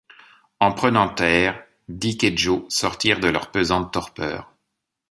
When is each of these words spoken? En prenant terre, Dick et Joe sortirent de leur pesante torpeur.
En 0.59 0.71
prenant 0.73 1.13
terre, 1.13 1.63
Dick 1.87 2.23
et 2.23 2.35
Joe 2.35 2.63
sortirent 2.69 3.19
de 3.19 3.27
leur 3.27 3.51
pesante 3.51 3.93
torpeur. 3.93 4.51